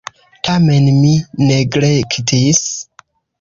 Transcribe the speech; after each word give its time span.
Tamen 0.47 0.87
mi 1.01 1.11
neglektis. 1.51 2.65